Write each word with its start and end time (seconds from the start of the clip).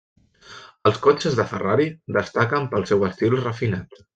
Els 0.91 0.97
cotxes 1.07 1.37
de 1.41 1.45
Ferrari 1.53 1.87
destaquen 2.17 2.69
pel 2.73 2.89
seu 2.93 3.07
estil 3.13 3.41
refinat. 3.47 4.05